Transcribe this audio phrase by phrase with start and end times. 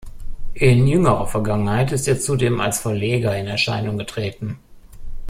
[0.55, 4.57] In jüngerer Vergangenheit ist er zudem als Verleger in Erscheinung getreten.